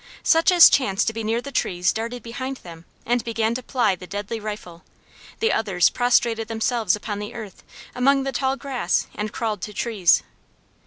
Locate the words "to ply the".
3.53-4.07